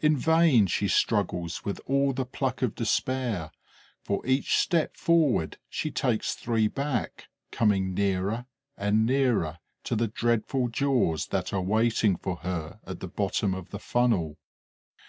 [0.00, 3.50] In vain she struggles, with all the pluck of despair:
[4.04, 10.68] for each step forward she takes three back, coming nearer and nearer to the dreadful
[10.68, 14.38] jaws that are waiting for her at the bottom of the funnel.